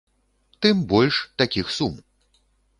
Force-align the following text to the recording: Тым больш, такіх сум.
Тым 0.65 0.81
больш, 0.95 1.15
такіх 1.43 1.65
сум. 1.77 1.93